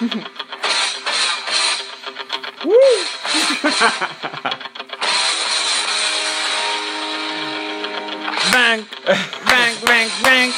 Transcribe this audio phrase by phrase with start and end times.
[0.00, 0.08] Bang,
[9.44, 10.52] bang, bang, bang.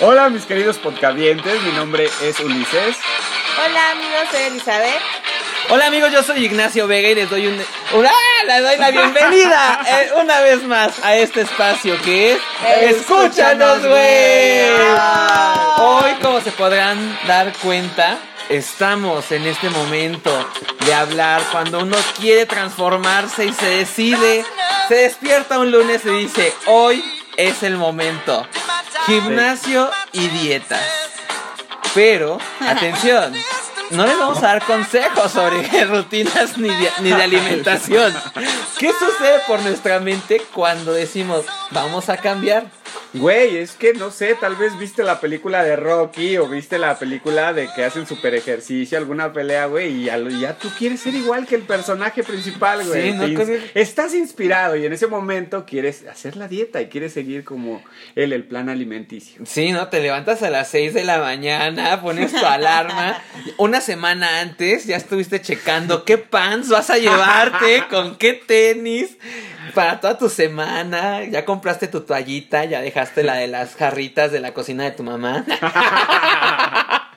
[0.00, 2.96] Hola mis queridos podcavientes, mi nombre es Ulises.
[3.66, 5.02] Hola amigos, soy Elizabeth.
[5.68, 7.62] Hola amigos, yo soy Ignacio Vega y les doy un...
[7.92, 8.10] ¡Hurra!
[8.46, 12.38] Les doy la bienvenida eh, una vez más a este espacio que es...
[12.96, 14.70] ¡Escúchanos, güey!
[15.76, 20.30] Hoy, como se podrán dar cuenta, estamos en este momento
[20.84, 24.44] de hablar cuando uno quiere transformarse y se decide,
[24.88, 27.04] se despierta un lunes y dice, hoy
[27.36, 28.44] es el momento.
[29.06, 30.82] Gimnasio y dietas.
[31.94, 33.34] Pero, atención,
[33.92, 38.12] no les vamos a dar consejos sobre rutinas ni de, ni de alimentación.
[38.78, 42.66] ¿Qué sucede por nuestra mente cuando decimos, vamos a cambiar?
[43.14, 46.98] Güey, es que no sé, tal vez viste la película de Rocky o viste la
[46.98, 51.46] película de que hacen super ejercicio, alguna pelea, güey, y ya, tú quieres ser igual
[51.46, 53.10] que el personaje principal, güey.
[53.10, 53.28] Sí, ¿no?
[53.28, 57.82] Ins- Estás inspirado y en ese momento quieres hacer la dieta y quieres seguir como
[58.14, 59.42] él, el plan alimenticio.
[59.44, 59.88] Sí, ¿no?
[59.88, 63.22] Te levantas a las 6 de la mañana, pones tu alarma.
[63.58, 69.18] Una semana antes ya estuviste checando qué pants vas a llevarte, con qué tenis
[69.74, 71.24] para toda tu semana.
[71.24, 75.02] Ya compraste tu toallita, ya dejaste la de las jarritas de la cocina de tu
[75.02, 75.44] mamá.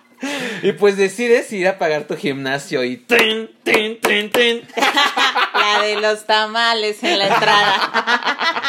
[0.61, 4.61] Y pues decides ir a pagar tu gimnasio y tin, tin, tin, tin.
[5.53, 8.61] La de los tamales en la entrada.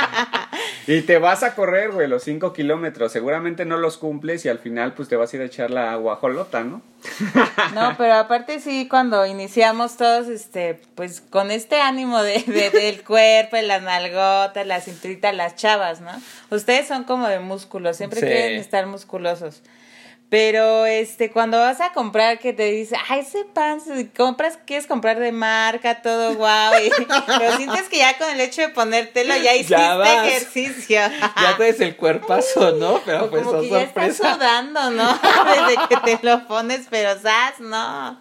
[0.86, 3.10] Y te vas a correr, güey, los 5 kilómetros.
[3.10, 5.94] Seguramente no los cumples y al final pues te vas a ir a echar la
[5.96, 6.80] guajolota, ¿no?
[7.74, 13.02] No, pero aparte sí, cuando iniciamos todos, este, pues con este ánimo de, de- del
[13.04, 16.10] cuerpo, de las nalgotas, la cinturita, las chavas, ¿no?
[16.50, 18.26] Ustedes son como de músculos, siempre Sí.
[18.26, 19.62] quieren estar musculosos.
[20.28, 24.88] Pero este, cuando vas a comprar que te dice, ay, ese pan, si compras, quieres
[24.88, 26.90] comprar de marca, todo guau, y
[27.38, 31.00] pero sientes que ya con el hecho de ponértelo ya hiciste ejercicio.
[31.40, 33.00] Ya traes el cuerpazo, ¿no?
[33.04, 34.34] Pero pues Como que ya estás sorpresa.
[34.34, 35.12] sudando, ¿no?
[35.68, 37.60] Desde que te lo pones, pero ¿sabes?
[37.60, 38.18] No.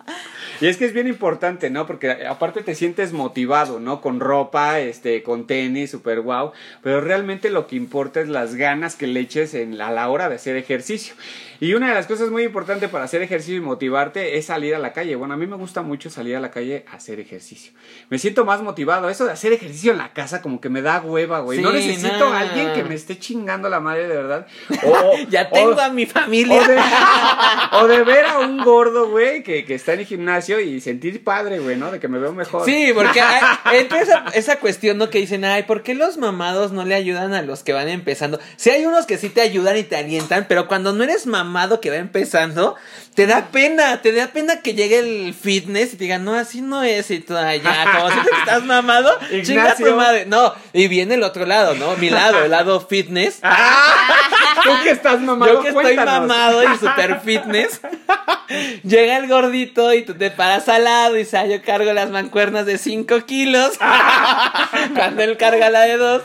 [0.62, 1.86] Y es que es bien importante, ¿no?
[1.86, 4.02] Porque aparte te sientes motivado, ¿no?
[4.02, 6.52] Con ropa, este, con tenis, super guau.
[6.82, 10.30] Pero realmente lo que importa es las ganas que le eches en a la hora
[10.30, 11.14] de hacer ejercicio.
[11.62, 14.80] Y una de las cosas muy importantes para hacer ejercicio y motivarte es salir a
[14.80, 15.16] la calle.
[15.16, 17.72] Bueno, a mí me gusta mucho salir a la calle a hacer ejercicio.
[18.10, 19.10] Me siento más motivado.
[19.10, 21.62] Eso de hacer ejercicio en la casa como que me da hueva, güey.
[21.62, 22.34] no Sí, necesito no.
[22.34, 24.48] a alguien que me esté chingando la madre de verdad.
[24.84, 26.62] O- Ya o- tengo a mi familia.
[26.62, 26.78] o de,
[27.84, 31.24] o de ver a un gordo, güey, que, que está en el gimnasio y sentir
[31.24, 31.92] padre, güey, ¿no?
[31.92, 32.66] De que me veo mejor.
[32.66, 35.10] Sí, porque hay- entra esa, esa cuestión, ¿no?
[35.10, 38.40] Que dicen, ay, ¿por qué los mamados no le ayudan a los que van empezando?
[38.58, 41.82] Sí hay unos que sí te ayudan y te alientan, pero cuando no eres mamado
[41.82, 42.76] que va empezando,
[43.16, 46.62] te da pena, te da pena que llegue el fitness y te digan, no, así
[46.62, 49.10] no es, y tú, ay, ya, como si te estás mamado,
[49.44, 50.26] chinga tu madre.
[50.26, 51.96] No, y viene el otro lado, ¿no?
[51.98, 53.40] Mi lado, el lado fitness.
[54.64, 57.80] Tú que estás mamado, Yo que estoy mamado y super fitness.
[58.84, 62.10] Llega el gordito y tú te paras al lado y dice, "Ah, yo cargo las
[62.12, 63.78] mancuernas de 5 kilos.
[64.96, 66.22] Cuando él carga la de 2.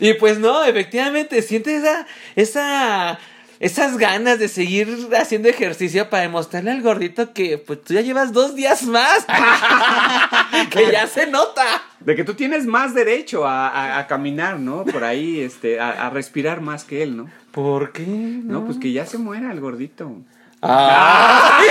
[0.00, 2.06] Y pues no, efectivamente, sientes esa,
[2.36, 3.18] esa,
[3.60, 8.32] esas ganas de seguir haciendo ejercicio para demostrarle al gordito que pues tú ya llevas
[8.32, 9.26] dos días más.
[10.70, 11.82] que ya se nota.
[12.00, 14.84] De que tú tienes más derecho a, a- a caminar, ¿no?
[14.84, 17.28] Por ahí, este, a, a respirar más que él, ¿no?
[17.50, 18.04] ¿Por qué?
[18.06, 20.12] No, pues que ya se muera el gordito.
[20.60, 21.68] ¡Ay,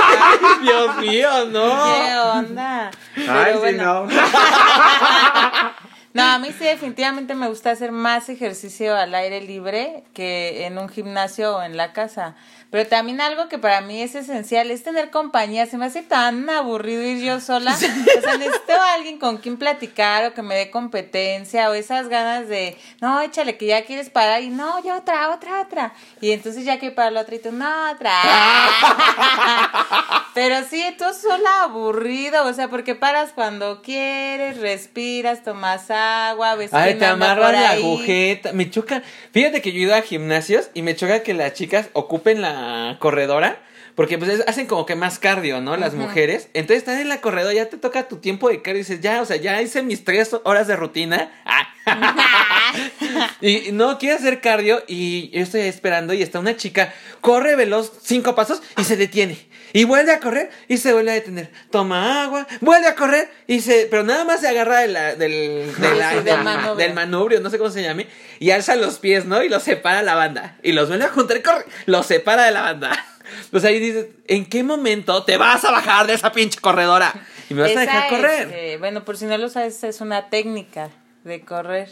[0.62, 1.84] Dios mío, no!
[1.86, 2.92] ¿Qué onda?
[3.16, 4.06] Ay, Pero sí, bueno.
[4.06, 4.08] no.
[6.18, 10.80] No, a mí sí definitivamente me gusta hacer más ejercicio al aire libre que en
[10.80, 12.36] un gimnasio o en la casa.
[12.72, 15.68] Pero también algo que para mí es esencial es tener compañía.
[15.68, 17.76] Se me hace tan aburrido ir yo sola.
[17.76, 17.94] O sea,
[18.40, 22.76] necesito a alguien con quien platicar o que me dé competencia o esas ganas de,
[23.00, 25.94] no, échale que ya quieres parar y no, ya otra, otra, otra.
[26.20, 28.12] Y entonces ya que para la otra y tú, no, otra.
[30.38, 36.72] Pero sí, tú sola aburrido, o sea, porque paras cuando quieres, respiras, tomas agua, ves
[36.76, 37.82] Ay, te por la ahí.
[37.82, 38.54] agujeta.
[38.54, 39.02] Me choca.
[39.32, 42.98] Fíjate que yo he ido a gimnasios y me choca que las chicas ocupen la
[43.00, 43.58] corredora.
[43.98, 45.76] Porque pues es- hacen como que más cardio, ¿no?
[45.76, 46.50] Las mujeres.
[46.54, 49.22] Entonces están en la corredora, ya te toca tu tiempo de cardio y dices, ya,
[49.22, 51.32] o sea, ya hice mis tres horas de rutina.
[51.46, 51.68] Ah.
[53.42, 57.92] Y no quiere hacer cardio y yo estoy esperando y está una chica, corre veloz
[58.04, 59.38] cinco pasos y se detiene.
[59.74, 61.50] Y vuelve a correr y se vuelve a detener.
[61.72, 63.88] Toma agua, vuelve a correr y se...
[63.90, 66.76] Pero nada más se agarra de la- del, de la- Sí, del del, manubrio.
[66.76, 68.08] del manubrio, no sé cómo se llame,
[68.40, 69.44] y alza los pies, ¿no?
[69.44, 70.58] Y los separa la banda.
[70.64, 71.66] Y los vuelve a juntar y corre.
[71.86, 73.06] Los separa de la banda.
[73.52, 77.14] Pues ahí dices, ¿en qué momento te vas a bajar de esa pinche corredora?
[77.50, 78.50] Y me vas a dejar es, correr.
[78.54, 80.90] eh, bueno, por si no lo sabes, es una técnica
[81.24, 81.90] de correr.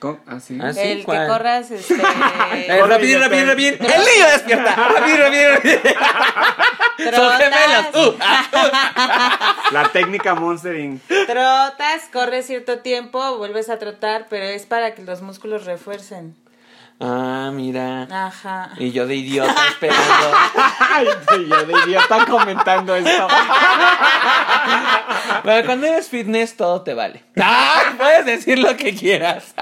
[0.00, 0.18] ¿Cómo?
[0.26, 0.58] Ah, sí.
[0.60, 0.80] Ah, sí.
[0.80, 1.20] el ¿cuál?
[1.20, 1.94] que corras, este...
[1.94, 2.86] Eh, idiota.
[2.86, 3.74] rapidín, rapidín.
[3.74, 4.74] El niño despierta.
[4.94, 5.80] Rapidín, rapidín, rapidín.
[6.96, 7.38] Son Trotas.
[7.40, 8.06] gemelos.
[8.06, 11.00] Uh, ah, La técnica Monstering.
[11.26, 16.34] Trotas, corres cierto tiempo, vuelves a trotar, pero es para que los músculos refuercen.
[17.00, 18.06] Ah, mira.
[18.10, 18.72] Ajá.
[18.76, 20.02] Y yo de idiota esperando.
[20.94, 21.06] Ay,
[21.48, 23.28] yo de idiota comentando esto.
[25.42, 27.24] Bueno, cuando eres fitness todo te vale.
[27.40, 29.54] Ah, puedes decir lo que quieras.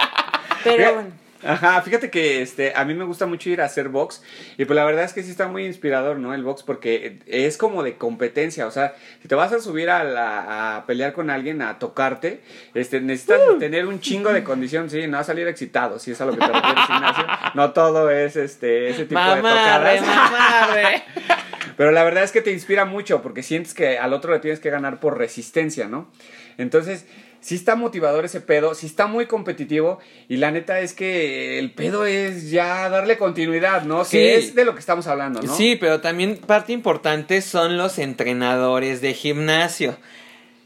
[0.64, 1.10] Pero bueno.
[1.44, 4.22] Ajá, fíjate que este, a mí me gusta mucho ir a hacer box
[4.56, 6.34] y pues la verdad es que sí está muy inspirador, ¿no?
[6.34, 10.02] El box porque es como de competencia, o sea, si te vas a subir a,
[10.02, 12.40] la- a pelear con alguien, a tocarte,
[12.74, 16.26] este, necesitas tener un chingo de condición, sí, no a salir excitado, si es a
[16.26, 17.24] lo que te refieres, Ignacio.
[17.54, 20.00] No todo es este, ese tipo de tocadas.
[21.76, 24.58] Pero la verdad es que te inspira mucho porque sientes que al otro le tienes
[24.58, 26.10] que ganar por resistencia, ¿no?
[26.56, 27.06] Entonces,
[27.40, 29.98] sí está motivador ese pedo, sí está muy competitivo
[30.28, 34.04] y la neta es que el pedo es ya darle continuidad, ¿no?
[34.04, 34.16] Sí.
[34.18, 35.54] Que es de lo que estamos hablando, ¿no?
[35.54, 39.96] Sí, pero también parte importante son los entrenadores de gimnasio.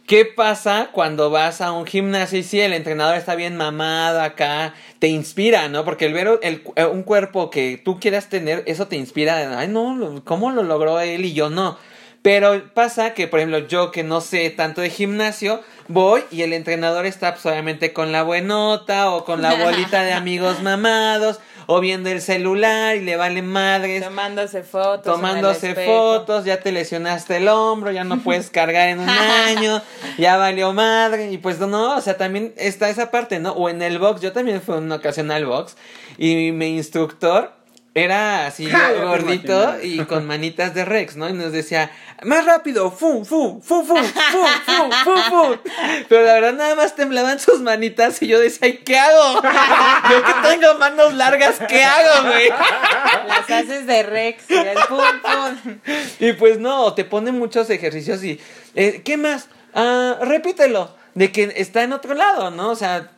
[0.06, 4.74] ¿Qué pasa cuando vas a un gimnasio y sí, el entrenador está bien mamado acá,
[4.98, 5.84] te inspira, ¿no?
[5.84, 9.58] Porque el ver el- eh, un cuerpo que tú quieras tener, eso te inspira.
[9.58, 11.78] Ay, no, ¿cómo lo logró él y yo no?
[12.20, 16.52] Pero pasa que, por ejemplo, yo que no sé tanto de gimnasio, voy y el
[16.52, 21.80] entrenador está pues, obviamente con la buenota o con la bolita de amigos mamados o
[21.80, 25.14] viendo el celular y le vale madres Tomándose fotos.
[25.14, 29.80] tomándose fotos, ya te lesionaste el hombro, ya no puedes cargar en un año,
[30.18, 33.52] ya valió madre, y pues no, o sea, también está esa parte, ¿no?
[33.52, 35.76] O en el box, yo también fui en una ocasión al box,
[36.18, 37.52] y mi instructor
[37.94, 41.28] era así Ja, gordito y con manitas de Rex, ¿no?
[41.28, 41.90] Y nos decía,
[42.22, 45.58] más rápido, fu, fu, fu, fu, fu, fu, fu, fu.
[46.08, 49.42] Pero la verdad nada más temblaban sus manitas y yo decía, ¿y qué hago?
[49.42, 52.48] Yo que tengo manos largas, ¿qué hago, güey?
[53.28, 54.50] Las haces de Rex.
[54.50, 55.78] Y el pum, pum.
[56.20, 58.40] Y pues no, te ponen muchos ejercicios y...
[58.74, 59.48] eh, ¿Qué más?
[59.74, 60.94] Ah, repítelo.
[61.14, 62.70] De que está en otro lado, ¿no?
[62.70, 63.10] O sea,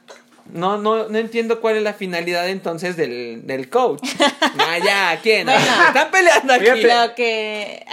[0.52, 4.08] no, no, no entiendo cuál es la finalidad entonces del, del coach.
[4.56, 5.46] Ah, ya, ¿quién?
[5.46, 5.60] Bueno.
[5.88, 6.64] Están peleando aquí.
[6.64, 7.08] Fíjate.
[7.08, 7.84] Lo que.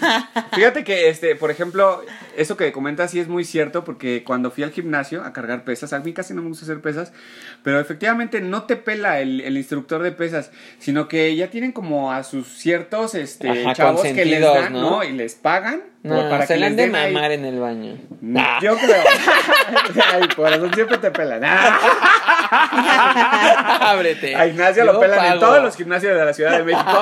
[0.54, 2.02] Fíjate que, este, por ejemplo,
[2.36, 5.92] eso que comentas sí es muy cierto porque cuando fui al gimnasio a cargar pesas,
[5.92, 7.12] a mí casi no me gusta hacer pesas,
[7.62, 12.12] pero efectivamente no te pela el, el instructor de pesas, sino que ya tienen como
[12.12, 14.90] a sus ciertos este, Ajá, chavos que les dan, ¿no?
[14.90, 15.04] ¿no?
[15.04, 16.90] Y les pagan No, para se que le han de ahí.
[17.12, 17.96] mamar en el baño.
[18.20, 18.58] Mm, Ah.
[18.62, 19.02] Yo creo.
[20.14, 21.42] Ay, corazón siempre te pelan.
[23.80, 24.34] Ábrete.
[24.36, 27.00] A Ignacio Yo lo pelan en todos los gimnasios de la Ciudad de México.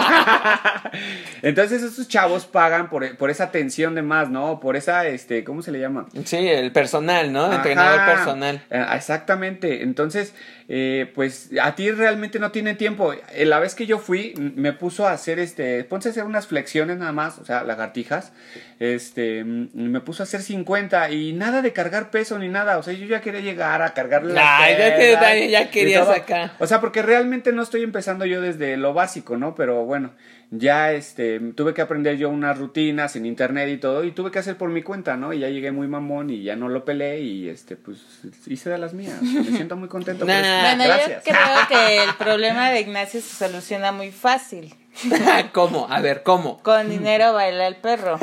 [1.43, 4.61] Entonces estos chavos pagan por, por esa atención de más, ¿no?
[4.61, 6.07] Por esa, este, ¿cómo se le llama?
[6.25, 7.53] Sí, el personal, ¿no?
[7.53, 8.15] Entrenador Ajá.
[8.15, 8.63] personal.
[8.71, 9.83] Eh, Exactamente.
[9.83, 10.35] Entonces,
[10.69, 13.13] eh, pues a ti realmente no tiene tiempo.
[13.13, 16.47] Eh, La vez que yo fui, me puso a hacer este, ponse a hacer unas
[16.47, 18.33] flexiones nada más, o sea, lagartijas.
[18.81, 22.79] Este, me puso a hacer 50 y nada de cargar peso ni nada.
[22.79, 26.55] O sea, yo ya quería llegar a cargarle las Ay, ya también ya querías acá.
[26.59, 29.55] O sea, porque realmente no estoy empezando yo desde lo básico, ¿no?
[29.55, 30.13] Pero bueno,
[30.51, 34.39] ya este, tuve que aprender yo unas rutinas en internet y todo, y tuve que
[34.39, 35.33] hacer por mi cuenta, ¿no?
[35.33, 37.99] Y ya llegué muy mamón y ya no lo peleé y este, pues
[38.47, 39.21] hice de las mías.
[39.23, 40.25] Me siento muy contento.
[40.27, 40.41] por Nah.
[40.41, 40.77] eso.
[40.77, 41.25] Bueno, Gracias.
[41.25, 44.75] yo creo que el problema de Ignacio se soluciona muy fácil.
[45.53, 45.89] ¿Cómo?
[45.91, 46.63] A ver, ¿cómo?
[46.63, 48.17] Con dinero baila el perro.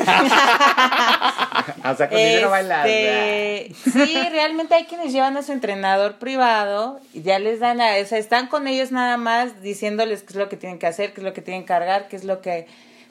[1.82, 2.86] Hasta con dinero bailas.
[2.86, 7.96] Este, sí, realmente hay quienes llevan a su entrenador privado y ya les dan, a,
[8.00, 11.12] o sea, están con ellos nada más diciéndoles qué es lo que tienen que hacer,
[11.12, 12.66] qué es lo que tienen que cargar, qué es lo que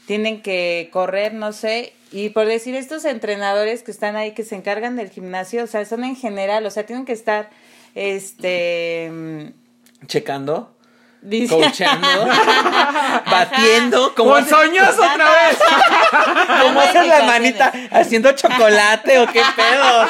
[0.05, 1.93] tienen que correr, no sé.
[2.11, 5.85] Y por decir, estos entrenadores que están ahí, que se encargan del gimnasio, o sea,
[5.85, 7.49] son en general, o sea, tienen que estar,
[7.95, 9.53] este,
[10.07, 10.75] ¿Checando?
[11.21, 12.27] Dice- ¿Coachando?
[13.31, 14.13] ¿Batiendo?
[14.15, 15.57] ¿Cómo haces- ¡Ponzoños otra vez!
[16.61, 17.71] ¿Cómo Dando haces la manita?
[17.91, 20.05] ¿Haciendo chocolate o qué pedo?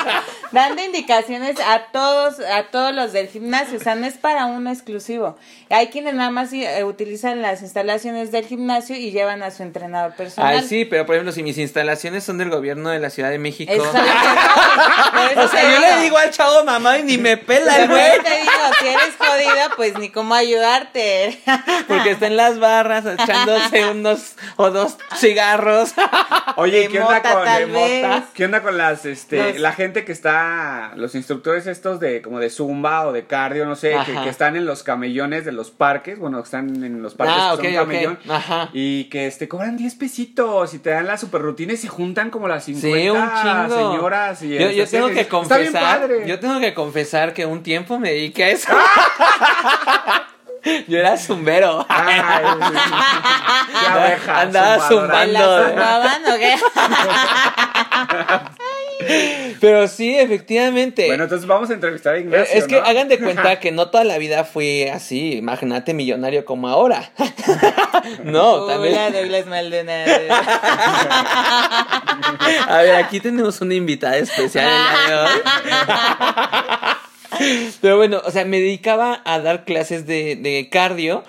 [0.51, 4.71] Dando indicaciones a todos a todos los del gimnasio, o sea, no es para uno
[4.71, 5.37] exclusivo.
[5.69, 10.13] Hay quienes nada más eh, utilizan las instalaciones del gimnasio y llevan a su entrenador
[10.13, 10.57] personal.
[10.57, 13.39] Ay, sí, pero por ejemplo, si mis instalaciones son del gobierno de la Ciudad de
[13.39, 13.71] México.
[15.35, 18.19] O sea, yo le digo al chavo mamá y ni me pela el güey.
[18.21, 21.39] te digo, si eres jodido, pues ni cómo ayudarte.
[21.87, 25.93] Porque está en las barras echándose unos o dos cigarros.
[26.55, 28.23] Oye, ¿qué onda con.
[28.33, 30.40] ¿Qué onda con las este la gente que está
[30.95, 34.65] los instructores estos de como de zumba o de cardio, no sé, que, están en
[34.65, 38.19] los camellones de los parques, bueno, que están en los parques Ah, que son camellón
[38.29, 38.69] Ajá.
[38.73, 42.29] y que este cobran 10 pesitos y te dan la super rutina y se juntan
[42.29, 43.75] como las 50 Sí, un chingo.
[43.93, 46.27] señoras y yo, yo así, tengo que está bien confesar, padre.
[46.27, 48.71] yo tengo que confesar que un tiempo me dediqué a eso.
[50.87, 51.85] yo era zumbero.
[51.89, 52.21] Ay,
[53.81, 55.25] qué abeja, Andaba zumbadora.
[55.25, 55.57] ¿Me zumbando.
[55.57, 56.55] la zumbaban o qué?
[59.61, 61.05] Pero sí, efectivamente.
[61.05, 62.81] Bueno, entonces vamos a entrevistar a Eh, Ignacio, es que ¿no?
[62.85, 67.11] hagan de cuenta que no toda la vida fui así, magnate millonario como ahora.
[68.23, 68.95] no, también.
[68.95, 70.11] Hola, Douglas Maldonado.
[72.67, 75.29] A ver, aquí tenemos una invitada especial el día de hoy.
[77.81, 81.23] Pero bueno, o sea, me dedicaba a dar clases de, de cardio,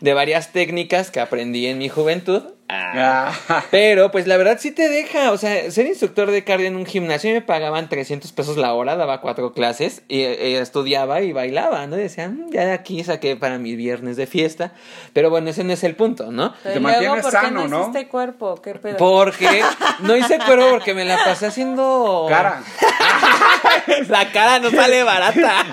[0.00, 2.42] de varias técnicas que aprendí en mi juventud.
[2.70, 3.32] Ah.
[3.70, 6.84] Pero pues la verdad sí te deja, o sea, ser instructor de cardio en un
[6.84, 11.86] gimnasio me pagaban 300 pesos la hora, daba cuatro clases y eh, estudiaba y bailaba,
[11.86, 11.96] ¿no?
[11.96, 14.72] Y decían, "Mm, ya de aquí saqué para mis viernes de fiesta.
[15.14, 16.52] Pero bueno, ese no es el punto, ¿no?
[16.62, 17.80] Pero Te luego, mantienes ¿por qué sano, no ¿no?
[17.82, 18.60] hiciste cuerpo?
[18.60, 18.96] ¿Qué pedo?
[18.98, 19.62] Porque
[20.00, 22.62] no hice cuervo porque me la pasé haciendo Cara.
[24.08, 25.64] La cara no sale barata.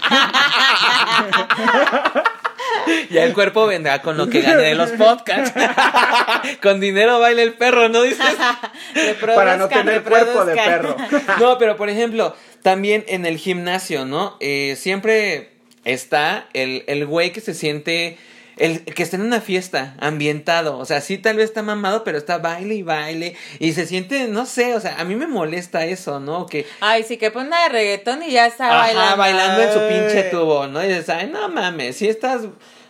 [3.09, 5.53] Ya el cuerpo vendrá con lo que gane de los podcasts.
[6.61, 8.25] Con dinero baila el perro, ¿no dices?
[9.25, 10.95] Para no tener cuerpo de perro.
[11.39, 14.37] No, pero por ejemplo, también en el gimnasio, ¿no?
[14.39, 15.51] Eh, siempre
[15.83, 18.17] está el, el güey que se siente.
[18.57, 20.77] El que está en una fiesta, ambientado.
[20.77, 23.35] O sea, sí, tal vez está mamado, pero está baile y baile.
[23.59, 26.45] Y se siente, no sé, o sea, a mí me molesta eso, ¿no?
[26.45, 26.65] Que.
[26.79, 29.17] Ay, sí, que pone de reggaetón y ya está Ajá, bailando.
[29.17, 30.81] bailando en su pinche tubo, ¿no?
[30.81, 32.43] Y dices, ay, no mames, si estás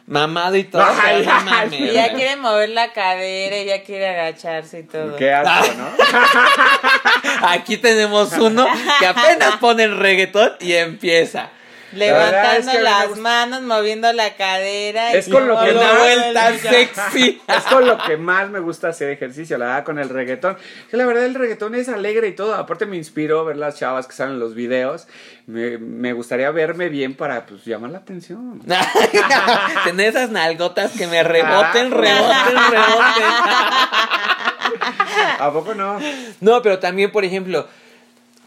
[0.07, 1.69] mamado y todo, Ay, ay.
[1.73, 5.15] Y ya quiere mover la cadera y ya quiere agacharse y todo.
[5.15, 5.87] Qué asco, ¿no?
[7.49, 8.67] Aquí tenemos uno
[8.99, 11.49] que apenas pone el reggaetón y empieza.
[11.93, 15.13] Levantando las gusta- manos, moviendo la cadera.
[15.13, 17.41] Es y con lo que más- sexy.
[17.47, 20.57] Es con lo que más me gusta hacer ejercicio, la verdad, con el reggaetón.
[20.89, 22.55] Que la verdad el reggaetón es alegre y todo.
[22.55, 25.07] Aparte me inspiró ver las chavas que salen en los videos.
[25.47, 28.61] Me, me gustaría verme bien para pues llamar la atención.
[29.85, 33.23] Tener esas nalgotas que me reboten, reboten, reboten.
[35.39, 35.99] ¿A poco no?
[36.41, 37.67] No, pero también, por ejemplo,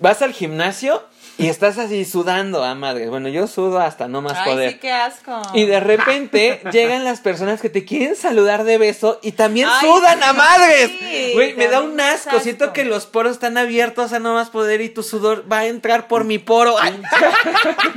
[0.00, 1.02] vas al gimnasio
[1.38, 3.08] y estás así sudando a madre.
[3.08, 4.72] Bueno, yo sudo hasta no más Ay, poder.
[4.72, 5.40] sí, qué asco.
[5.54, 9.86] Y de repente llegan las personas que te quieren saludar de beso y también Ay,
[9.88, 10.90] sudan sí, a madres.
[10.98, 12.40] sí, Güey, me da un asco.
[12.40, 15.66] Siento que los poros están abiertos a no más poder y tu sudor va a
[15.66, 17.00] entrar por mi poro Ay,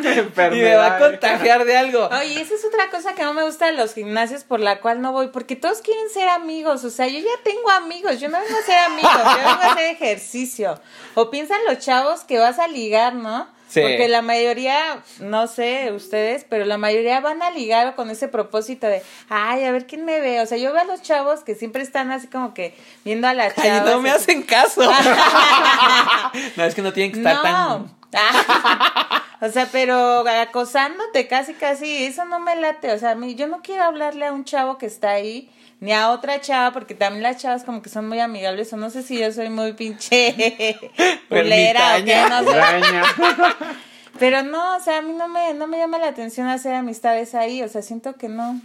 [0.51, 2.10] y me va a contagiar de algo.
[2.19, 5.01] Oye, esa es otra cosa que no me gusta de los gimnasios por la cual
[5.01, 8.39] no voy, porque todos quieren ser amigos, o sea, yo ya tengo amigos, yo no
[8.39, 10.79] vengo a ser amigos, yo vengo a hacer ejercicio.
[11.15, 13.30] O piensan los chavos que vas a ligar, ¿no?
[13.69, 13.79] Sí.
[13.79, 18.85] Porque la mayoría, no sé ustedes, pero la mayoría van a ligar con ese propósito
[18.88, 20.41] de, ay, a ver quién me ve.
[20.41, 23.33] O sea, yo veo a los chavos que siempre están así como que viendo a
[23.33, 23.85] las Ay, chavas.
[23.93, 24.23] no me así.
[24.23, 24.81] hacen caso.
[26.57, 27.41] no, es que no tienen que estar No.
[27.43, 28.01] tan.
[29.41, 32.91] o sea, pero acosándote casi, casi, eso no me late.
[32.91, 35.50] O sea, yo no quiero hablarle a un chavo que está ahí,
[35.81, 38.91] ni a otra chava, porque también las chavas como que son muy amigables, o no
[38.91, 40.77] sé si yo soy muy pinche
[41.27, 42.61] culera o qué, no sé.
[44.19, 47.33] Pero no, o sea, a mí no me, no me llama la atención hacer amistades
[47.33, 48.61] ahí, o sea, siento que no.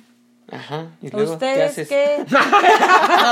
[0.53, 0.89] Ajá.
[1.03, 1.89] ¿y luego ¿Ustedes haces?
[1.89, 2.19] qué?
[2.29, 2.39] No,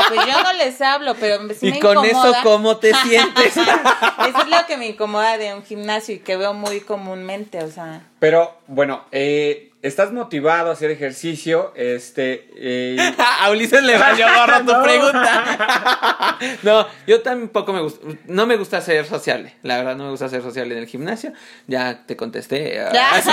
[0.08, 2.32] pues yo no les hablo, pero sí Y me con eso.
[2.42, 3.56] ¿cómo te sientes?
[3.56, 7.70] Eso es lo que me incomoda de un gimnasio y que veo muy comúnmente, o
[7.70, 8.00] sea.
[8.18, 14.58] Pero bueno, eh, estás motivado a hacer ejercicio, este, eh, a Ulises le valió gorro
[14.60, 14.82] tu No.
[14.82, 16.38] pregunta.
[16.62, 19.54] no, yo tampoco me gusta, no me gusta ser sociable.
[19.62, 21.32] La verdad no me gusta ser sociable en el gimnasio.
[21.66, 22.80] Ya te contesté.
[22.80, 23.30] Ahora sí,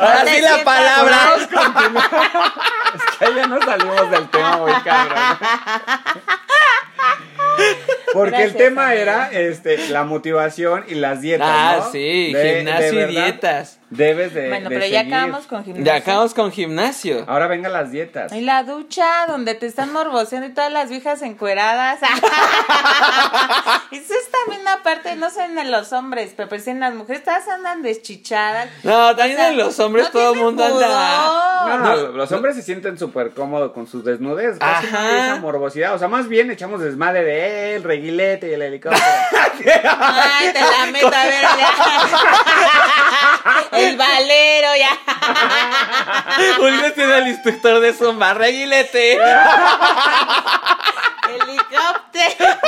[0.00, 1.18] Ahora sí la palabra.
[1.36, 5.38] es que ya no salimos del tema muy cabrón.
[8.12, 11.90] Porque el tema era este la motivación y las dietas, Ah, ¿no?
[11.92, 13.78] sí, De- gimnasio de y verdad, dietas.
[13.90, 15.84] Debes de Bueno, de pero ya acabamos con gimnasio.
[15.84, 17.24] Ya acabamos con gimnasio.
[17.28, 18.32] Ahora vengan las dietas.
[18.32, 21.98] Y la ducha donde te están morboseando y todas las viejas encueradas.
[25.16, 28.68] No sé en los hombres, pero pues en las mujeres todas andan deschichadas.
[28.82, 31.26] No, también O sea, en los hombres no todo el mundo anda.
[31.66, 34.58] No, no, los hombres se sienten súper cómodos con sus desnudez.
[34.58, 35.26] Casi Ajá.
[35.26, 35.94] esa morbosidad.
[35.94, 39.02] O sea, más bien echamos desmadre de el reguilete y el helicóptero.
[39.64, 41.68] Ay, te la meto a ver ya.
[43.78, 44.98] El valero ya.
[46.56, 49.18] Julio tiene al instructor de zumba, reguilete.
[51.28, 52.58] Helicóptero.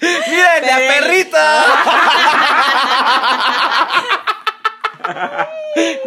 [0.00, 1.36] ¡Miren, ya perrito!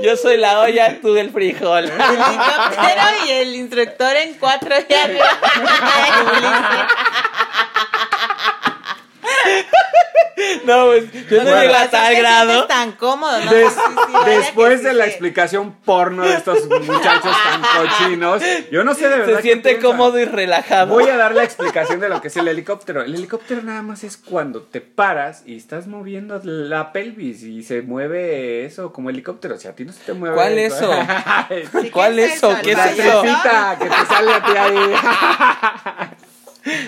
[0.01, 1.85] Yo soy la olla, tú el frijol.
[1.85, 5.25] Helicóptero y el instructor en cuatro y arriba.
[10.65, 12.65] No, pues yo no Bueno, llego a tal grado.
[12.65, 13.51] tan cómodo, ¿no?
[13.51, 18.41] Des- Sí, sí, vaya después de sí la explicación porno de estos muchachos tan cochinos,
[18.71, 19.35] yo no sé de verdad.
[19.37, 20.87] Se siente cómodo y relajado.
[20.93, 23.01] Voy a dar la explicación de lo que es el helicóptero.
[23.03, 27.81] El helicóptero nada más es cuando te paras y estás moviendo la pelvis y se
[27.81, 29.55] mueve eso como helicóptero.
[29.55, 30.35] O sea, a ti no se te mueve.
[30.35, 30.91] ¿Cuál eso?
[31.81, 32.55] Sí, ¿Cuál ¿qué es eso?
[32.63, 33.21] ¿Qué es La ¿El eso?
[33.79, 36.15] que te sale a ti ahí.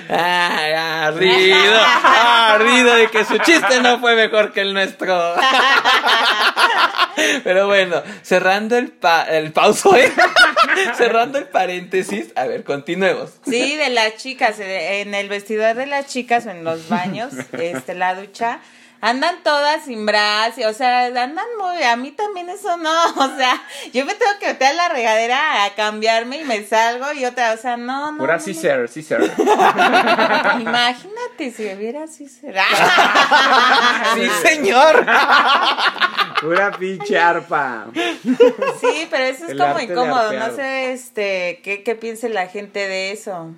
[0.09, 5.35] Ah, ardido, ardido de que su chiste no fue mejor que el nuestro.
[7.43, 10.11] Pero bueno, cerrando el, pa- el pauso, ¿eh?
[10.97, 13.31] cerrando el paréntesis, a ver, continuemos.
[13.45, 17.33] Sí, de las chicas, eh, en el vestidor de las chicas o en los baños,
[17.53, 18.59] este, la ducha,
[19.03, 23.62] andan todas sin bras, o sea, andan muy, a mí también eso no, o sea,
[23.91, 27.51] yo me tengo que meter a la regadera a cambiarme y me salgo y otra,
[27.51, 28.17] o sea, no, no.
[28.17, 28.39] Pura.
[28.39, 29.22] Caesar, Caesar.
[30.62, 32.63] Imagínate si hubiera así será.
[34.15, 35.05] Sí, señor.
[36.39, 37.88] Pura pinche arpa.
[38.24, 42.88] Sí, pero eso es El como incómodo, no sé, este, qué, qué piense la gente
[42.88, 43.53] de eso.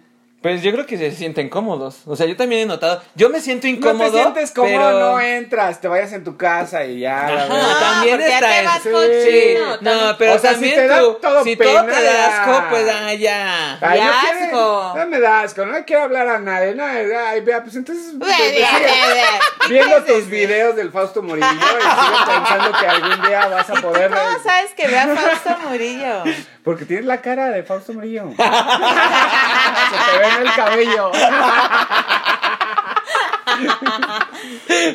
[0.45, 2.01] Pues yo creo que se sienten cómodos.
[2.05, 3.01] O sea, yo también he notado.
[3.15, 4.11] Yo me siento No incómodo.
[4.11, 4.91] te sientes cómodo, pero...
[5.13, 7.25] no entras, te vayas en tu casa y ya.
[7.25, 8.89] Ajá, también porque ya está te vas Sí.
[8.91, 9.77] cochino.
[9.81, 12.01] No, pero O sea, si también te da tú, todo si pena, todo te da
[12.03, 12.43] ya.
[12.43, 13.79] asco, pues ah, ya.
[13.81, 14.93] Ay, ¡Qué no, quiere- asco!
[14.97, 16.75] no me da asco, no quiero hablar a nadie.
[16.75, 18.13] No, ay, vea, pues entonces.
[18.13, 19.23] Ve, pues, ve, sigue ve, ve.
[19.67, 23.67] viendo ¿Qué es tus videos del Fausto Murillo y sigue pensando que algún día vas
[23.67, 24.11] a ¿Y tú poder.
[24.11, 26.23] cómo sabes que vea Fausto Murillo?
[26.63, 28.29] Porque tienes la cara de Fausto Murillo.
[28.35, 31.11] Se te ve el cabello.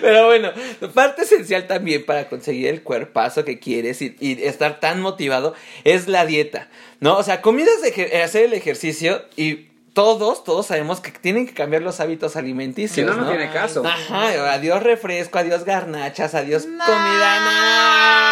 [0.00, 0.50] Pero bueno,
[0.94, 5.54] parte esencial también para conseguir el cuerpazo que quieres y, y estar tan motivado
[5.84, 6.68] es la dieta,
[7.00, 7.16] ¿no?
[7.16, 11.82] O sea, comienzas a hacer el ejercicio y todos, todos sabemos que tienen que cambiar
[11.82, 13.30] los hábitos alimenticios, Si no, no ¿no?
[13.30, 13.82] tiene caso.
[13.84, 16.84] Ajá, adiós refresco, adiós garnachas, adiós No.
[16.84, 17.40] comida,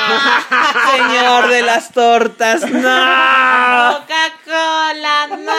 [0.09, 0.19] no.
[0.97, 3.99] Señor de las tortas, no.
[3.99, 5.53] Coca-Cola, no.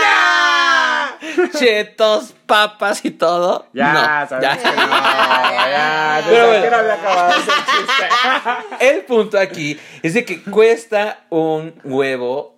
[1.57, 3.67] Chetos, papas y todo.
[3.73, 4.57] Ya, no, sabes ya.
[4.57, 4.87] que no.
[4.87, 6.63] Ya, Pero bueno.
[6.63, 8.05] que no había acabado ese chiste.
[8.91, 12.55] El punto aquí es de que cuesta un huevo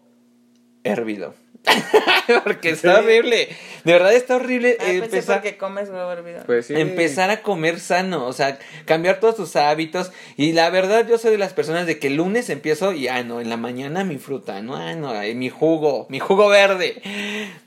[0.83, 1.33] hervido.
[2.43, 3.49] porque está horrible.
[3.83, 6.43] De verdad está horrible Ay, pensé empezar, porque comes huevo hervido.
[6.45, 6.73] Pues sí.
[6.75, 8.25] empezar a comer sano.
[8.25, 10.11] O sea, cambiar todos tus hábitos.
[10.37, 13.23] Y la verdad, yo soy de las personas de que el lunes empiezo y, ah,
[13.23, 17.01] no, en la mañana mi fruta, no, ah, no, mi jugo, mi jugo verde.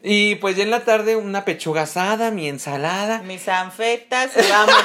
[0.02, 3.22] Y pues ya en la tarde una pechuga asada, mi ensalada.
[3.22, 4.85] Mis anfetas y vámonos.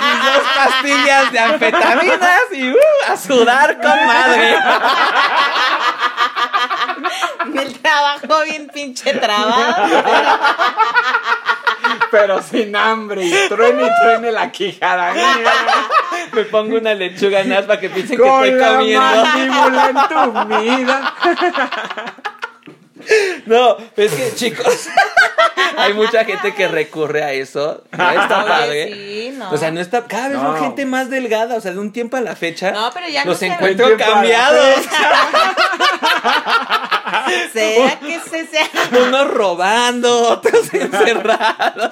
[0.00, 2.76] mis dos pastillas de anfetaminas y uh,
[3.08, 4.56] a sudar con madre.
[7.54, 9.74] El trabajo bien pinche trabado.
[12.10, 15.12] Pero sin hambre y truene y truene la quijada.
[16.32, 19.00] Me pongo una lechuga en para que piensen que estoy la comiendo.
[19.24, 21.14] mandíbula entumida.
[23.46, 24.88] No, es que chicos,
[25.76, 27.82] hay mucha gente que recurre a eso.
[27.92, 28.92] No está padre.
[28.94, 29.50] sí, no.
[29.50, 30.04] O sea, no está.
[30.06, 30.44] Cada vez No.
[30.52, 31.56] son gente más delgada.
[31.56, 32.70] O sea, de un tiempo a la fecha.
[32.72, 34.76] No, pero ya no Los se- encuentro cambiados.
[37.52, 38.68] ¿Será que se sea?
[39.06, 41.90] Unos robando, otros encerrados.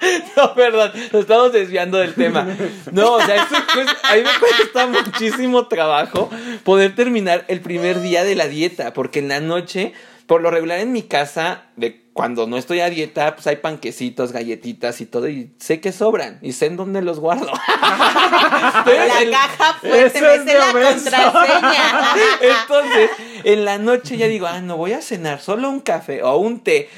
[0.36, 2.46] No, perdón, nos estamos desviando del tema.
[2.92, 6.30] No, o sea, esto, pues, a mí me cuesta muchísimo trabajo
[6.64, 9.92] poder terminar el primer día de la dieta, porque en la noche,
[10.26, 14.32] por lo regular en mi casa, de cuando no estoy a dieta, pues hay panquecitos,
[14.32, 17.46] galletitas y todo, y sé que sobran, y sé en dónde los guardo.
[18.86, 22.14] Entonces, La caja fuerte, Eso es de la contraseña.
[22.62, 23.10] Entonces,
[23.44, 26.60] en la noche ya digo, ah, no voy a cenar, solo un café o un
[26.60, 26.88] té.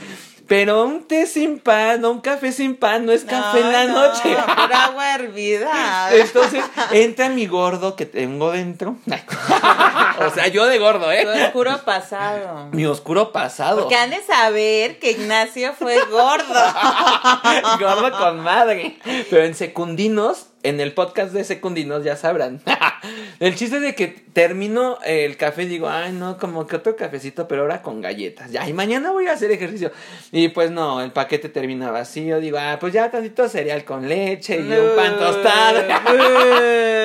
[0.48, 3.84] Pero un té sin pan o un café sin pan no es café en la
[3.84, 4.30] No, noche.
[4.36, 6.14] no, pura agua hervida.
[6.14, 8.96] Entonces entra mi gordo que tengo dentro.
[10.26, 11.44] o sea, yo de gordo, Tu ¿eh?
[11.46, 12.68] oscuro pasado.
[12.72, 13.80] Mi oscuro pasado.
[13.82, 16.60] Porque han de saber que Ignacio fue gordo.
[17.78, 18.98] gordo con madre.
[19.30, 22.60] Pero en secundinos, en el podcast de secundinos ya sabrán.
[23.40, 27.48] el chiste de que termino el café y digo, ay, no, como que otro cafecito,
[27.48, 28.50] pero ahora con galletas.
[28.50, 29.92] Ya, y mañana voy a hacer ejercicio.
[30.30, 32.40] Y pues no, el paquete termina vacío.
[32.40, 35.82] Digo, ah, pues ya tantito cereal con leche y un pan tostado.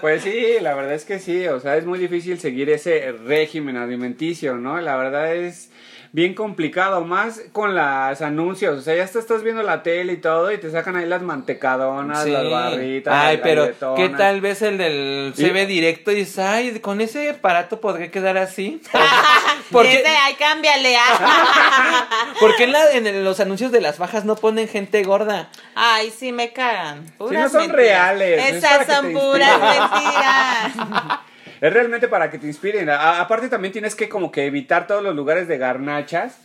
[0.00, 3.78] Pues sí, la verdad es que sí, o sea, es muy difícil seguir ese régimen
[3.78, 4.78] alimenticio, ¿no?
[4.82, 5.70] La verdad es
[6.14, 10.16] bien complicado, más con las anuncios, o sea, ya te estás viendo la tele y
[10.18, 12.30] todo y te sacan ahí las mantecadonas, Sí.
[12.30, 13.98] las barritas, Ay, las pero galletonas.
[13.98, 18.12] ¿qué tal ves el del Y- CB directo y dices, ay, con ese aparato podré
[18.12, 18.80] quedar así?
[19.72, 20.04] Porque...
[20.06, 20.96] Ay, cámbiale.
[20.96, 22.06] ah.
[22.40, 25.48] porque en, la- en los anuncios de las fajas no ponen gente gorda.
[25.74, 27.06] Ay, sí, me cagan.
[27.18, 27.76] Puras no son mentiras.
[28.16, 31.20] reales, es Esas que son puras mentiras.
[31.60, 32.90] Es realmente para que te inspiren.
[32.90, 36.38] A- aparte también tienes que como que evitar todos los lugares de garnachas.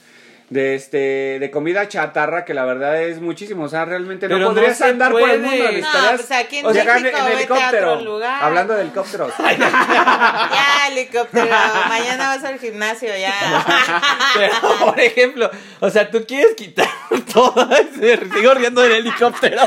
[0.50, 4.48] De este de comida chatarra que la verdad es muchísimo, o sea, realmente no Pero
[4.48, 5.62] no podrías se andar por el puede.
[5.74, 8.24] mundo, No, pues aquí en o sea, en a helicóptero.
[8.42, 9.32] Hablando de helicópteros.
[9.40, 11.46] Ya, helicóptero.
[11.88, 13.32] Mañana vas al gimnasio, ya.
[14.34, 14.54] Pero,
[14.88, 16.88] por ejemplo, o sea, tú quieres quitar
[17.32, 19.62] todo ese sigo riendo del helicóptero.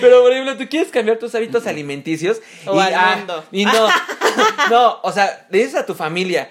[0.00, 3.44] Pero, por ejemplo, tú quieres cambiar tus hábitos alimenticios O al ah, mundo.
[3.52, 3.88] y no,
[4.70, 6.50] no, o sea, le dices a tu familia,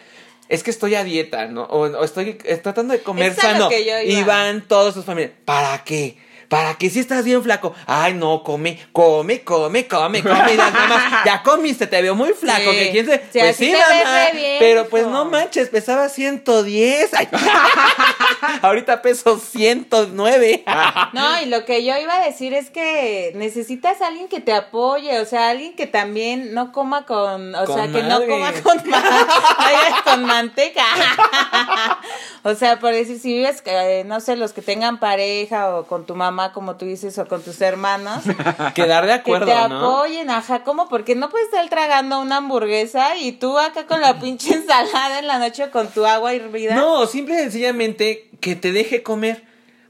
[0.50, 1.64] es que estoy a dieta, ¿no?
[1.64, 3.70] O, o estoy eh, tratando de comer sano.
[4.06, 6.18] Y van todos sus familias, ¿para qué?
[6.50, 7.74] ¿Para qué si estás bien flaco?
[7.86, 10.54] Ay, no, come, come, come, come, come.
[10.54, 12.72] Y las mamás, ya comiste, te veo muy flaco.
[12.72, 12.78] Sí.
[12.78, 13.18] que quién se...
[13.32, 14.26] Sí, pues sí, mamá.
[14.34, 17.14] bien, pero pues no manches, pesaba 110.
[17.14, 17.28] Ay,
[18.62, 20.64] Ahorita peso 109.
[21.14, 24.54] No, y lo que yo iba a decir es que necesitas a alguien que te
[24.54, 28.52] apoye, o sea, alguien que también no coma con, o Con sea, que no coma
[30.04, 30.84] con manteca.
[32.44, 36.06] o sea, por decir, si vives, eh, no sé, los que tengan pareja o con
[36.06, 38.24] tu mamá, como tú dices, o con tus hermanos,
[38.74, 39.80] Quedar de que acuerdo, te ¿no?
[39.80, 40.88] apoyen, ajá, ¿cómo?
[40.90, 45.28] Porque no puedes estar tragando una hamburguesa y tú acá con la pinche ensalada en
[45.28, 46.76] la noche con tu agua hervida.
[46.76, 49.44] No, simple y sencillamente que te deje comer.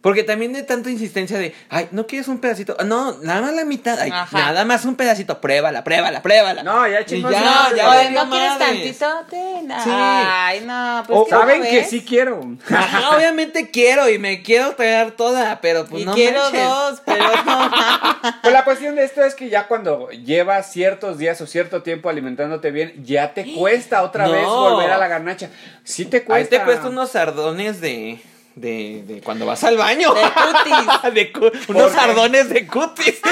[0.06, 2.78] Porque también de tanta insistencia de, ay, ¿no quieres un pedacito?
[2.86, 3.98] No, nada más la mitad.
[4.00, 5.42] Ay, nada más un pedacito.
[5.42, 6.62] Pruébala, pruébala, pruébala.
[6.62, 9.68] No, ya chingó ya, No, ya valió no quieres tantito, ten.
[9.68, 9.90] Sí.
[9.92, 12.40] Ay, no, pues O ¿qué no saben que sí quiero.
[12.70, 16.64] Ajá, obviamente quiero y me quiero pegar toda, pero pues y no quiero manches.
[16.70, 17.72] dos, pero no.
[18.44, 22.10] Pues la cuestión de esto es que ya cuando llevas ciertos días o cierto tiempo
[22.10, 24.34] alimentándote bien, ya te cuesta otra No.
[24.34, 25.50] vez volver a la garnacha.
[25.84, 26.58] Sí te Ahí cuesta.
[26.60, 28.20] te cuesta unos sardones de,
[28.56, 30.14] de, de cuando vas al baño.
[30.14, 31.14] De cutis.
[31.14, 31.98] De cu- unos qué?
[31.98, 33.22] sardones de cutis.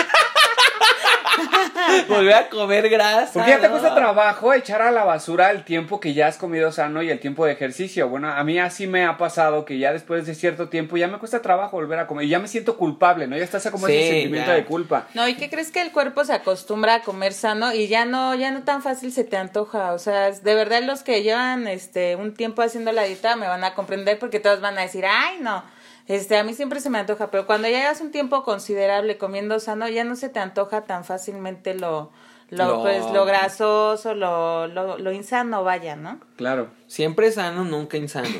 [2.07, 3.31] Volver a comer grasa.
[3.33, 6.71] Porque ya te cuesta trabajo echar a la basura el tiempo que ya has comido
[6.71, 8.07] sano y el tiempo de ejercicio.
[8.07, 11.17] Bueno, a mí así me ha pasado que ya después de cierto tiempo ya me
[11.17, 13.35] cuesta trabajo volver a comer y ya me siento culpable, ¿no?
[13.37, 14.55] Ya estás como Sí, ese sentimiento ya.
[14.55, 15.07] de culpa.
[15.13, 18.33] No, ¿y qué crees que el cuerpo se acostumbra a comer sano y ya no,
[18.35, 19.93] ya no tan fácil se te antoja?
[19.93, 23.63] O sea, de verdad los que llevan este un tiempo haciendo la dieta me van
[23.63, 25.63] a comprender porque todos van a decir, ay no,
[26.07, 29.59] este a mí siempre se me antoja, pero cuando ya llevas un tiempo considerable comiendo
[29.59, 32.11] sano, ya no se te antoja tan fácilmente lo,
[32.53, 36.19] lo, Lo- pues lo grasoso, lo, lo, lo insano, vaya, ¿no?
[36.37, 36.67] Claro.
[36.87, 38.27] Siempre sano, nunca insano.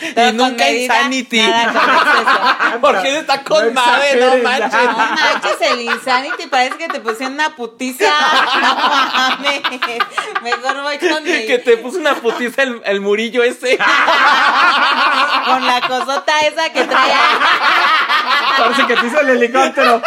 [0.00, 1.40] Y nunca medida, insanity.
[1.40, 2.80] nada con exceso.
[2.80, 4.72] Porque él está con No madre, no manches.
[4.84, 8.04] No manches, el Insanity parece que te pusieron una putiza.
[8.60, 9.62] No mames.
[10.42, 13.78] Mejor voy con mi, Que te puso una putiza el, el murillo ese.
[15.46, 17.12] con la cosota esa que trae.
[18.58, 20.02] Parece que te hizo el helicóptero.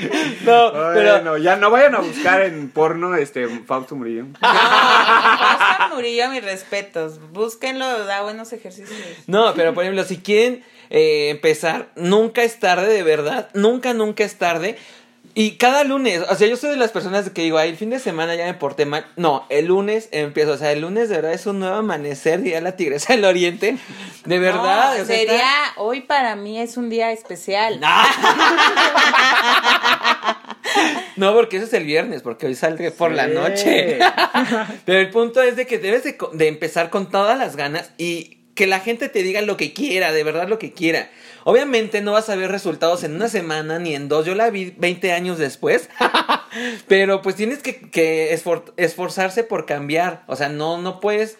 [0.44, 4.26] No, pero Bueno, ya no vayan a buscar en porno este Fausto Murillo.
[4.34, 7.20] Oscar Murillo, mis respetos.
[7.32, 8.90] Búsquenlo, da buenos ejercicios.
[9.26, 13.48] No, pero por ejemplo, si quieren eh, empezar, nunca es tarde, de verdad.
[13.54, 14.78] Nunca, nunca es tarde.
[15.32, 17.90] Y cada lunes, o sea, yo soy de las personas que digo, ay, el fin
[17.90, 19.06] de semana ya me porté mal.
[19.14, 22.60] No, el lunes empiezo, o sea, el lunes de verdad es un nuevo amanecer, diría
[22.60, 23.76] la tigresa del oriente.
[24.24, 24.86] De verdad.
[24.88, 27.78] No, o sea, sería, está- hoy para mí es un día especial.
[27.78, 27.86] No,
[31.34, 33.98] porque eso es el viernes, porque hoy saldré por la noche.
[34.84, 38.66] Pero el punto es de que debes de, empezar con todas las ganas y que
[38.66, 41.10] la gente te diga lo que quiera, de verdad lo que quiera.
[41.44, 44.74] Obviamente no vas a ver resultados en una semana ni en dos, yo la vi
[44.76, 45.88] 20 años después,
[46.88, 51.38] pero pues tienes que, que esfor- esforzarse por cambiar, o sea, no, no puedes,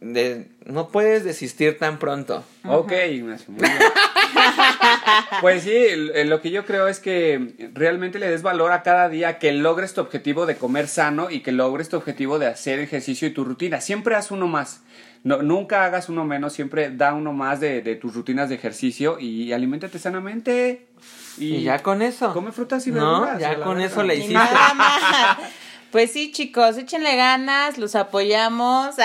[0.00, 2.42] de- no puedes desistir tan pronto.
[2.64, 3.74] Ok, Ignacio, muy bien.
[5.40, 5.74] Pues sí,
[6.24, 9.94] lo que yo creo es que realmente le des valor a cada día, que logres
[9.94, 13.44] tu objetivo de comer sano y que logres tu objetivo de hacer ejercicio y tu
[13.44, 13.80] rutina.
[13.80, 14.82] Siempre haz uno más.
[15.24, 19.18] No, nunca hagas uno menos, siempre da uno más de, de tus rutinas de ejercicio
[19.18, 20.86] y aliméntate sanamente.
[21.38, 22.32] Y, Y ya con eso.
[22.32, 23.40] Come frutas y No, verduras.
[23.40, 24.34] ya con eso le Y hiciste.
[24.34, 25.38] nada más.
[25.90, 28.96] Pues sí, chicos, échenle ganas, los apoyamos.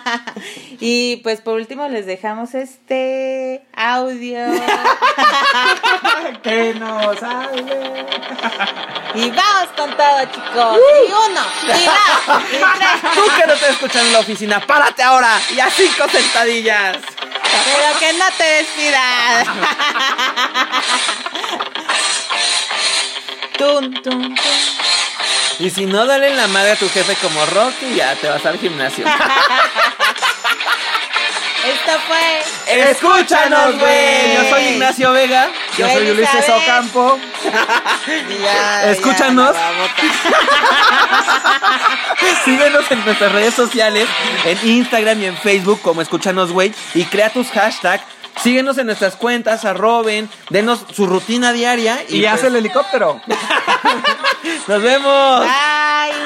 [0.80, 4.38] y pues por último les dejamos este audio.
[6.42, 8.06] que nos hable.
[9.14, 10.78] Y vamos con todo, chicos.
[10.78, 13.02] Y uno, y dos, y tres.
[13.14, 16.96] Tú que no estás escuchando en la oficina, párate ahora y a cinco sentadillas.
[17.64, 19.46] Pero que no te despidas.
[23.58, 24.95] Tum, tum, tum.
[25.58, 28.28] Y si no, dale en la madre a tu jefe como Rocky y ya te
[28.28, 29.06] vas al gimnasio.
[31.66, 32.42] Esto fue.
[32.90, 34.34] Escúchanos, güey.
[34.34, 35.48] Yo soy Ignacio Vega.
[35.76, 36.62] Yo soy Ulises Elizabeth.
[36.62, 37.18] Ocampo.
[38.42, 39.56] Ya, Escúchanos.
[39.56, 39.72] ya.
[42.44, 44.06] Síguenos en nuestras redes sociales,
[44.44, 46.72] en Instagram y en Facebook como Escúchanos, güey.
[46.94, 48.04] Y crea tus hashtags.
[48.42, 52.04] Síguenos en nuestras cuentas, arroben, denos su rutina diaria.
[52.08, 53.20] Y, y pues el helicóptero.
[54.68, 55.40] Nos vemos.
[55.40, 56.16] Bye.